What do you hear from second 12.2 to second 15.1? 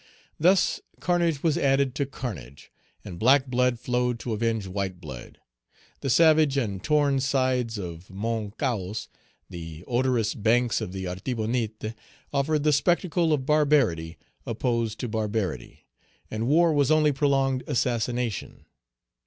offered the spectacle of barbarity opposed to